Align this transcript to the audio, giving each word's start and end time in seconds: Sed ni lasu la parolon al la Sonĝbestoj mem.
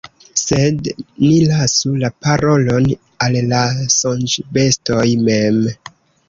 Sed 0.41 0.87
ni 1.01 1.33
lasu 1.51 1.91
la 2.03 2.09
parolon 2.27 2.87
al 3.27 3.37
la 3.53 3.61
Sonĝbestoj 3.99 5.05
mem. 5.29 5.63